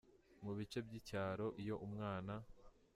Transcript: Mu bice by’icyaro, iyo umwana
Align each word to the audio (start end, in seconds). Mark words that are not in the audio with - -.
Mu 0.43 0.51
bice 0.57 0.79
by’icyaro, 0.87 1.45
iyo 1.61 1.75
umwana 1.85 2.33